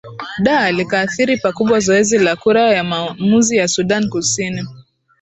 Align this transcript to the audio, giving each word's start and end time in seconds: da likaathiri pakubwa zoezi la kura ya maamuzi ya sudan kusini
da 0.45 0.71
likaathiri 0.71 1.37
pakubwa 1.37 1.79
zoezi 1.79 2.17
la 2.19 2.35
kura 2.35 2.73
ya 2.73 2.83
maamuzi 2.83 3.57
ya 3.57 3.67
sudan 3.67 4.09
kusini 4.09 4.67